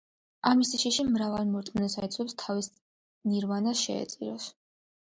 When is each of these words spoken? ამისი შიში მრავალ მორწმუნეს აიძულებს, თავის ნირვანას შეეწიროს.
ამისი 0.51 0.79
შიში 0.83 1.05
მრავალ 1.09 1.45
მორწმუნეს 1.51 1.99
აიძულებს, 2.01 2.39
თავის 2.47 2.73
ნირვანას 3.31 3.87
შეეწიროს. 3.89 4.53